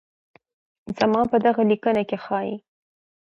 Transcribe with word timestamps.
زما 0.97 1.21
په 1.31 1.37
دغه 1.45 1.61
ليکنه 1.69 2.01
کې 2.09 2.17
ښايي 2.23 2.55